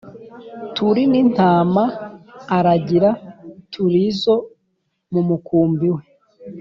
Turi 0.75 1.01
n’ 1.11 1.13
intama 1.21 1.83
aragiraTur’ 2.57 3.91
izo 4.07 4.35
mu 5.11 5.21
mukumbi 5.29 5.87
we 5.95 6.03